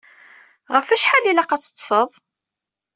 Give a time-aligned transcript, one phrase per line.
[0.73, 2.09] Ɣef wacḥal i ilaq ad teṭṭseḍ?